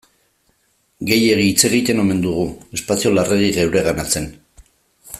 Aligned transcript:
Gehiegi 1.09 1.43
hitz 1.49 1.67
egiten 1.69 2.03
omen 2.05 2.23
dugu, 2.25 2.47
espazio 2.81 3.13
larregi 3.19 3.53
geureganatzen. 3.59 4.31